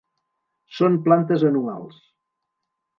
Són 0.77 0.97
plantes 1.09 1.47
anuals. 1.53 2.03